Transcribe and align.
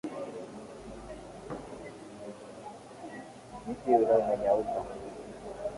Mti 3.67 3.89
ule 3.97 4.13
umenyauka. 4.21 4.79